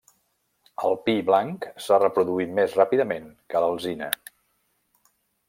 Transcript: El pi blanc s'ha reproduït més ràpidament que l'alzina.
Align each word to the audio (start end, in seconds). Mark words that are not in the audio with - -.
El 0.87 0.95
pi 1.09 1.13
blanc 1.27 1.67
s'ha 1.87 1.99
reproduït 2.05 2.57
més 2.61 2.75
ràpidament 2.81 3.29
que 3.53 3.63
l'alzina. 3.67 4.09